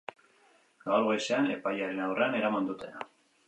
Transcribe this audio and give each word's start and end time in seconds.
Gaur 0.85 1.03
goizean 1.09 1.51
epailearen 1.59 2.03
aurrean 2.09 2.41
eraman 2.41 2.75
dute. 2.75 2.95